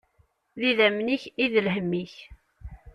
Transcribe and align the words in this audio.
D 0.59 0.61
idammen-ik 0.69 1.23
i 1.43 1.45
d 1.53 1.53
lhemm-ik. 1.65 2.13